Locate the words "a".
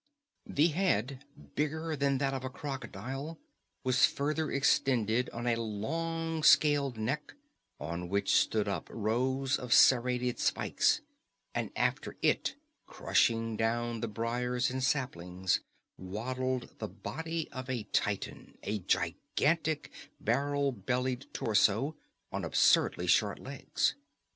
2.43-2.49, 5.45-5.61, 17.69-17.83, 18.63-18.79